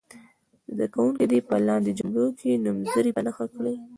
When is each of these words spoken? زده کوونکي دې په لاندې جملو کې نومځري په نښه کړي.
زده 0.71 0.85
کوونکي 0.93 1.25
دې 1.31 1.39
په 1.47 1.55
لاندې 1.67 1.91
جملو 1.99 2.25
کې 2.39 2.61
نومځري 2.65 3.11
په 3.13 3.21
نښه 3.25 3.45
کړي. 3.55 3.75